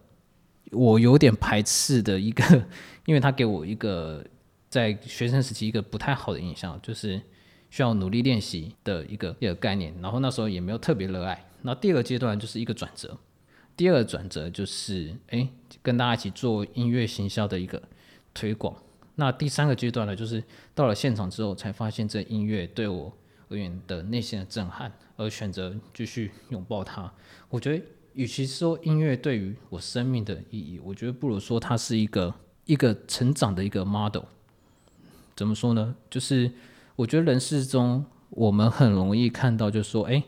[0.71, 2.65] 我有点排斥的一个，
[3.05, 4.25] 因为它给我一个
[4.69, 7.21] 在学生时期一个不太好的印象，就是
[7.69, 9.93] 需要努力练习的一个一个概念。
[10.01, 11.45] 然后那时候也没有特别热爱。
[11.61, 13.15] 那第二个阶段就是一个转折，
[13.77, 15.47] 第二个转折就是哎，
[15.83, 17.79] 跟大家一起做音乐行销的一个
[18.33, 18.75] 推广。
[19.15, 23.11] 那第三个阶段呢，就是到了现场之后才发现这音乐对我
[23.49, 27.13] 而言的内心的震撼，而选择继续拥抱它。
[27.49, 27.83] 我觉得。
[28.15, 32.31] 与其说音乐对于我生命的意义，我觉得不如说它是一个
[32.65, 34.25] 一个成长的一个 model。
[35.35, 35.95] 怎么说呢？
[36.11, 36.51] 就是
[36.95, 40.23] 我觉得人世中我们很容易看到，就是说，哎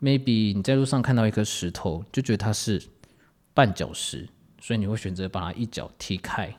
[0.00, 2.82] ，maybe 你在路上看到一颗石头，就觉得它是
[3.54, 4.28] 绊脚石，
[4.60, 6.52] 所以你会选择把它一脚踢开。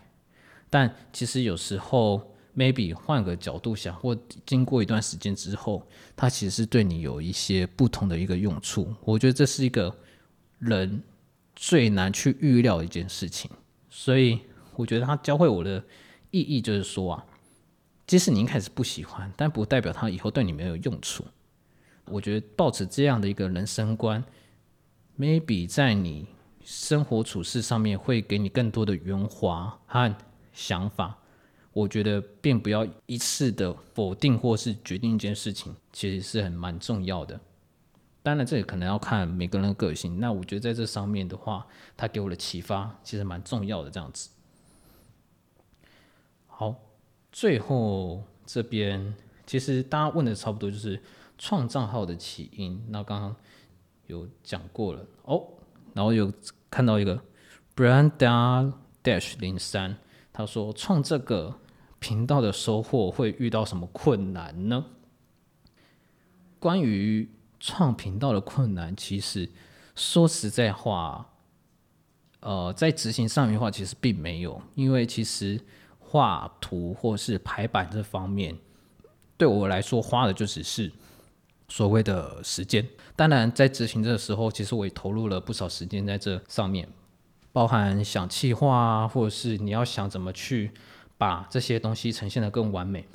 [0.73, 8.91] 但其实有时候，maybe 换个角度想，或经过一段时间之后，它其实是对你有一些不同的一个用处。
[9.03, 9.95] 我觉得这是一个。
[10.59, 11.03] 人
[11.57, 13.51] 最难去预料一件事情，
[13.89, 14.39] 所以
[14.77, 15.83] 我觉得他教会我的
[16.31, 17.25] 意义就是说啊，
[18.07, 21.25] 即使你一开始不喜欢，但不代表他以后对你没有用处。
[22.05, 24.23] 我觉得抱持这样的一个人生观
[25.19, 26.25] ，maybe 在你
[26.63, 30.15] 生活处事上面会给你更多的圆滑和
[30.53, 31.17] 想法。
[31.73, 37.39] 我觉得并不要一次的否定或是决定一件事情，其实是很蛮重要的。
[38.21, 40.19] 当然，这也可能要看每个人的个性。
[40.19, 43.89] 那我觉得在这上面的话，他给我的启发其实蛮重要的。
[43.89, 44.29] 这样子，
[46.47, 46.75] 好，
[47.31, 49.13] 最后这边
[49.45, 51.01] 其实大家问的差不多，就是
[51.37, 52.81] 创账号的起因。
[52.89, 53.35] 那刚刚
[54.05, 55.45] 有讲过了哦，
[55.93, 56.31] 然后有
[56.69, 57.19] 看到一个
[57.75, 58.71] Branda
[59.03, 59.97] Dash 零三，
[60.33, 61.53] 他说创这个
[61.99, 64.85] 频道的收获会遇到什么困难呢？
[66.59, 69.49] 关于创频道的困难，其实
[69.95, 71.33] 说实在话，
[72.39, 75.59] 呃，在执行上面的话，其实并没有，因为其实
[75.99, 78.57] 画图或是排版这方面，
[79.37, 80.91] 对我来说花的就只是
[81.69, 82.85] 所谓的时间。
[83.15, 86.89] 当然，在执行的时候，其实我也投入了不少时间在这上面，
[87.53, 90.71] 包含想企划啊，或者是你要想怎么去
[91.17, 93.05] 把这些东西呈现的更完美，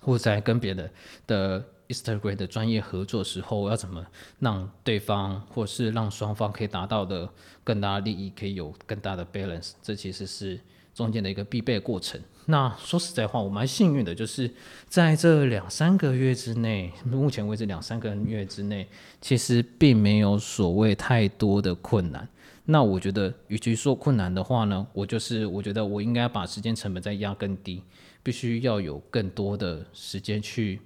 [0.00, 0.88] 或者在跟别的
[1.26, 1.64] 的。
[1.90, 4.06] Instagram 的专业合作时候，要怎么
[4.38, 7.28] 让对方或是让双方可以达到的
[7.64, 10.60] 更大的利益，可以有更大的 balance，这其实是
[10.94, 12.20] 中间的一个必备过程。
[12.46, 14.48] 那说实在话，我蛮幸运的，就是
[14.86, 18.86] 在这两三个月之内，目前为止两三个月之内，
[19.20, 22.28] 其实并没有所谓太多的困难。
[22.70, 27.82] 那我觉得，与其说困难的话呢，我就是我觉得我应该把时间成本再压更低，
[28.22, 30.80] 必须要有更多的时间去。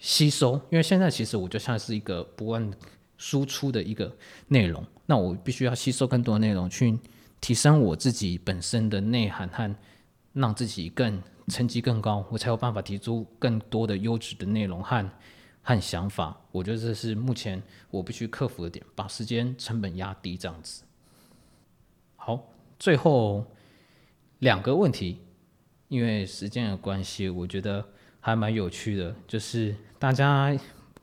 [0.00, 2.70] 吸收，因为现在其实我就像是一个不断
[3.16, 4.14] 输出的一个
[4.48, 6.98] 内容，那我必须要吸收更多的内容，去
[7.40, 9.74] 提升我自己本身的内涵和
[10.34, 15.10] 让自己更成绩更高，我才有办法提出更多的优质的内容和
[15.62, 16.38] 和想法。
[16.50, 20.82] 我觉得这是目前我必须克服的点，把时间成本压低，这样子。
[22.26, 23.44] 好，最后
[24.38, 25.18] 两个问题，
[25.88, 27.84] 因为时间的关系，我觉得。
[28.26, 30.58] 还蛮有趣的，就是大家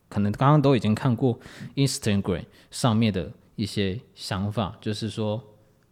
[0.09, 1.39] 可能刚刚都已经看过
[1.75, 5.39] Instagram 上面的一些想法，就是说，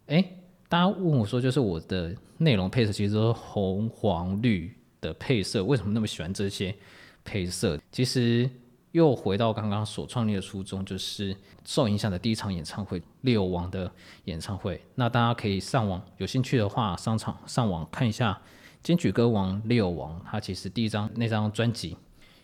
[0.06, 0.20] 哎，
[0.68, 6.74] 大家问我说，就是我的内容配色其实都是红黄绿的配色，为什么那么喜欢这些
[7.22, 7.78] 配色？
[7.92, 8.50] 其实
[8.92, 13.90] 又回到刚刚所创立的初衷，就是受影响的第一场演唱会——六王的
[14.24, 14.82] 演唱会。
[14.96, 18.40] 那大家可以上网，有兴趣的话，商场上网看一下。
[18.82, 21.98] 金曲歌王 Leo 王，他其实第一张那张专辑，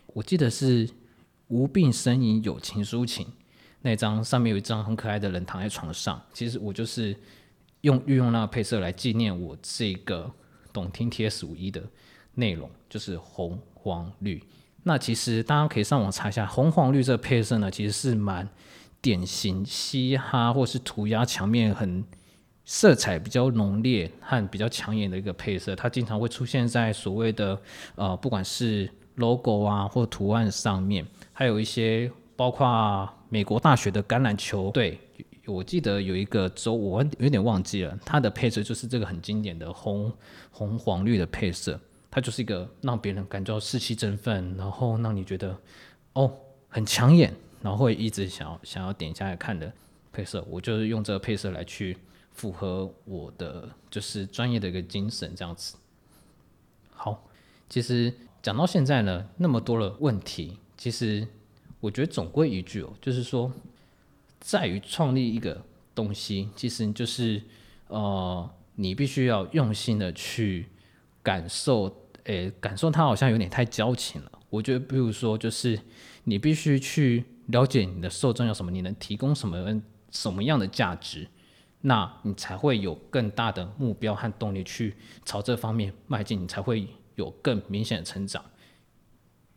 [0.09, 0.87] 我记得是
[1.49, 3.27] 无病呻吟友情抒情
[3.81, 6.21] 那张，上面有一张很可爱的人躺在床上。
[6.35, 7.17] 其实我就是
[7.81, 10.31] 用运用那个配色来纪念我这个
[10.75, 11.83] 懂听 TS 五一的
[12.35, 14.45] 内容，就是红黄绿。
[14.87, 18.49] 那其实大家可以上网查一下，红黄绿这个配色呢，其实是蛮
[19.03, 22.05] 典型嘻哈或是涂鸦墙面很。
[22.69, 27.57] 色彩比较浓烈和比较抢眼的一个配色，它经常会出现在所谓的
[27.95, 34.99] 呃，不管是 logo 啊或图案上面，还有一些包括美国大学的橄榄球队，
[35.47, 40.13] 我记得有一个州我有点忘记了，它的配色就是这个很经典的红
[40.51, 41.79] 红黄绿的配色，
[42.17, 45.55] 它就是一个让别人感觉到士气振奋，然后让你觉得
[46.15, 46.35] 哦
[46.67, 49.71] 很抢眼，然后会一直想要想要点下来看的
[50.11, 51.99] 配色，我就是用这个配色来去。
[52.33, 55.75] 符合我的就是专业的一个精神，这样子。
[56.91, 57.27] 好，
[57.67, 61.27] 其实讲到现在呢，那么多的问题，其实
[61.81, 63.51] 我觉得总归一句哦，就是说，
[64.39, 67.41] 在于创立一个东西，其实就是
[67.89, 70.67] 呃，你必须要用心的去
[71.23, 71.89] 感受，
[72.27, 74.33] 诶，感受它好像有点太矫情了。
[74.51, 75.79] 我觉得，比如说，就是
[76.25, 81.27] 你必须去了解你的受众有什么，你能提供什么什么样的价值。
[81.83, 88.45] 那你才会有更大的目标和动力去朝这方面迈进，你才会有更明显的成长。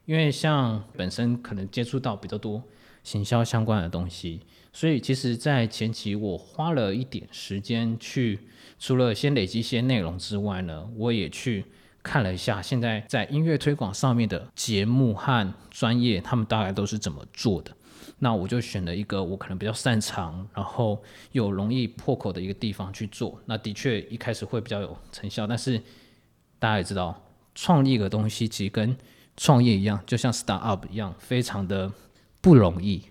[0.05, 2.61] 因为像本身可能接触到比较多
[3.03, 4.41] 行销相关的东西，
[4.71, 8.39] 所以其实，在前期我花了一点时间去，
[8.77, 11.65] 除了先累积一些内容之外呢，我也去
[12.09, 17.71] 看了一下现在在音乐推广上面的节目和专业，他们大概都是怎么做的。
[18.17, 20.99] 那我就选了一个我可能比较擅长，然后
[21.33, 23.39] 又容易破口的一个地方去做。
[23.45, 25.79] 那的确一开始会比较有成效，但是
[26.57, 27.21] 大家也知道，
[27.53, 28.97] 创立一个东西其实跟
[29.37, 31.91] 创业一样，就像 start up 一样，非常的
[32.41, 33.03] 不容易。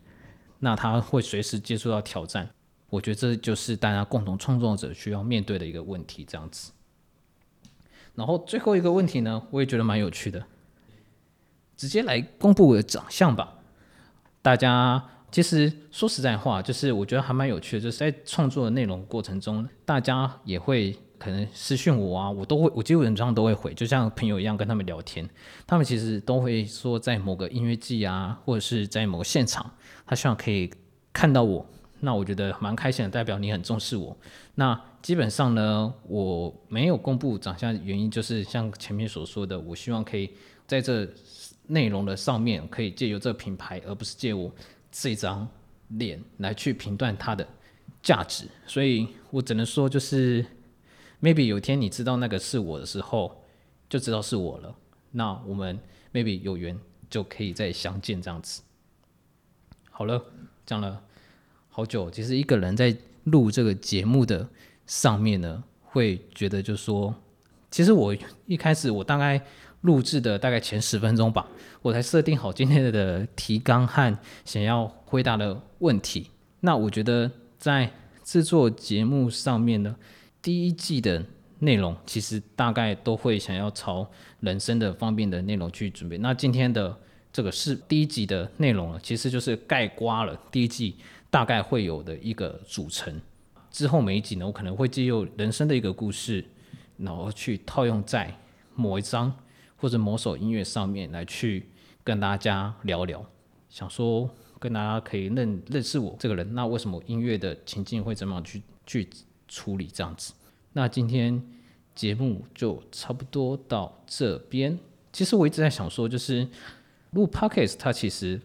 [0.59, 2.51] 那他会随时接触到挑战，
[2.91, 6.25] 我觉得这就是大家共同创作者需要面对的一个问题。
[6.29, 6.73] 这样子。
[8.19, 10.45] 然后最后一个问题呢，我也觉得蛮有趣的，
[11.77, 13.55] 直接来公布我的长相吧。
[14.43, 25.29] 大家其实说实在话，就是我觉得还蛮有趣的，就是在创作的内容过程中，大家也会可能私讯我啊，我都会，我基本上都会回，就像朋友一样跟他们聊天。
[25.65, 29.71] 他们其实都会说，在某个音乐季啊，或者是在某个现场，
[30.05, 30.69] 他希望可以
[31.13, 31.65] 看到我。
[32.01, 34.17] 那我觉得蛮开心的，代表你很重视我。
[34.57, 40.31] 那基本上呢，我没有公布长相原因，就是像前面所说的，我希望可以
[40.67, 41.09] 在这
[41.67, 44.53] 内容的上面，可以借由这个品牌，而不是借我
[44.91, 45.49] 这张
[45.89, 47.47] 脸来去评断它的
[48.03, 48.47] 价值。
[48.67, 50.45] 所以我只能说，就是
[51.23, 53.41] maybe 有天你知道那个是我的时候，
[53.89, 54.75] 就知道是我了。
[55.13, 55.79] 那我们
[56.13, 56.79] maybe 有缘
[57.09, 58.63] 就可以再相见这样子。
[59.91, 60.23] 好了，
[60.67, 61.03] 讲了。
[61.71, 64.49] 好久，其实一个人在录这个节目的
[64.89, 67.15] 上面呢，会觉得就说，
[67.71, 68.17] 其实我
[68.47, 69.41] 一开始我大概
[69.83, 71.47] 录制的大概前十分钟吧，
[71.83, 76.31] 我才设定好今天的提纲和想要回答的问题。
[76.61, 77.89] 那我觉得在
[78.25, 79.95] 制作节目上面呢，
[80.41, 81.23] 第一季的
[81.59, 84.11] 内容其实大概都会想要朝
[84.41, 86.17] 人生的方面的内容去准备。
[86.19, 86.99] 那今天的
[87.31, 90.97] 这个是第一集的内容了，其实就是盖刮了第一季。
[91.31, 93.21] 大概会有的一个组成，
[93.71, 96.45] 之后每一集呢，我可能会借用人生的一个故事，
[96.97, 98.39] 然后去套用在
[98.75, 99.35] 某一张
[99.77, 101.69] 或者某首音乐上面来去
[102.03, 103.25] 跟大家聊聊，
[103.69, 109.09] 想说跟大家可以认认识我这个人，那为什么音乐的情境会怎么样去去
[109.47, 110.33] 处理这样子？
[110.73, 111.43] 那今天
[111.95, 114.79] 节目就差不多到这边。
[115.13, 116.49] 其实我一直在想说，就是
[117.11, 118.41] 录 podcast 它其实。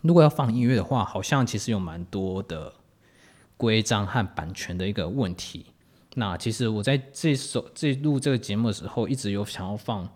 [0.00, 2.74] 如果要放音乐的话，好像其实有蛮多的
[3.56, 5.66] 规章和版权的一个问题。
[6.14, 10.08] 那其实我在这首这录这个节目的时候，一直有想要放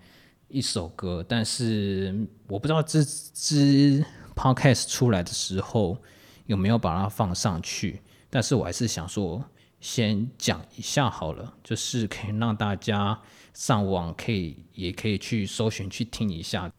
[0.48, 4.04] 一首歌，但是我不知道这支
[4.36, 5.98] podcast 出来的时候
[6.46, 8.00] 有没有把它放上去。
[8.30, 9.44] 但是我还是想说，
[9.80, 13.20] 先讲一下好了，就是可以让大家
[13.54, 16.70] 上网可以也可以去搜寻去听一下。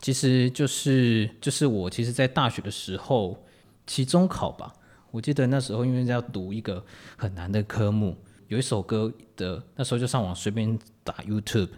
[0.00, 3.44] 其实就是就是我其实，在大学的时候，
[3.86, 4.72] 期中考吧，
[5.14, 6.84] 我记得那时候因为要读一个
[7.16, 8.16] 很难的科目，
[8.48, 11.68] 有一首歌的，那时候就上网随便打 YouTube，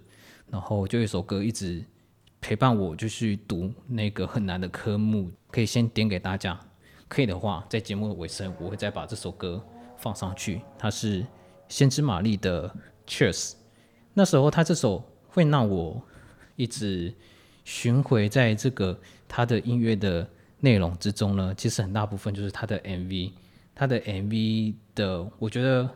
[0.50, 1.84] 然后就一首歌一直
[2.40, 5.30] 陪伴我，就去读那个很难的科目。
[5.50, 6.58] 可以先点给大家，
[7.08, 9.62] 可以的话，在节目的尾声，我会再把这首歌
[9.98, 10.62] 放上去。
[10.78, 11.26] 它是
[11.68, 12.74] 先知玛丽的
[13.06, 13.52] Cheers，
[14.14, 16.02] 那时候他这首会让我
[16.56, 17.14] 一直。
[17.66, 20.30] 巡回在这个他的音乐的
[20.60, 23.32] 内容之中呢，其实很大部分就是他的 MV，
[23.74, 25.88] 他的 MV 的，我觉得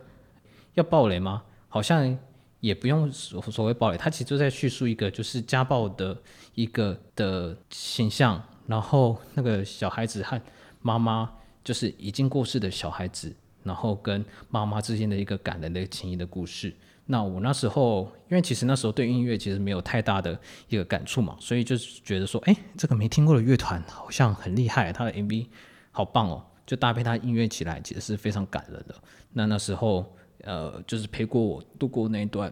[0.75, 1.43] 要暴雷吗？
[1.67, 2.17] 好像
[2.59, 6.15] 也不用所所谓暴雷，他其实就在叙述一个就是家暴的
[6.53, 10.39] 一个的形象，然后那个小孩子和
[10.81, 11.31] 妈妈
[11.63, 16.73] 就是已经过世的小孩子，然后跟妈妈之间的一个感人的情谊的故事。
[17.11, 20.39] 那我那时候，因为其实那时候对音乐其实没有太大的
[20.69, 25.45] 一个感触嘛，所以就是觉得说，哎，这个没听过的乐团好像很厉害，他的 MV
[25.91, 28.95] 好棒哦，就搭配他音乐起来，其实是非常感人的。
[29.33, 32.49] 那那时候，呃，就是陪过我度过那一段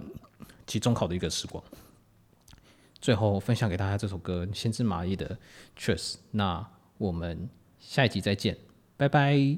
[0.67, 1.63] 期中考的一个时光。
[2.99, 5.25] 最后分享给大家这首歌《先知蚂蚁的
[5.73, 7.49] t r u s 那我们
[7.79, 8.57] 下一集再见，
[8.97, 9.57] 拜拜。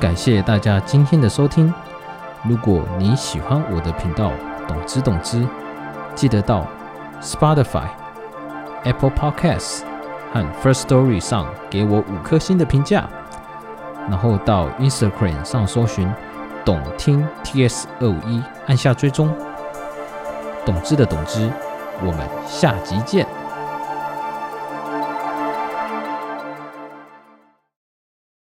[0.00, 1.74] 感谢大家今天的收听。
[2.44, 4.30] 如果你喜欢我的频道，
[4.68, 5.44] 懂之懂之，
[6.14, 6.64] 记得到
[7.20, 7.88] Spotify、
[8.84, 9.80] Apple Podcasts
[10.32, 13.08] 和 First Story 上给我五颗星的评价。
[14.08, 16.08] 然后到 Instagram 上搜寻
[16.64, 19.34] “懂听 TS 二五一”，按下追踪。
[20.64, 21.50] 懂之的懂之，
[22.00, 23.26] 我们下集见。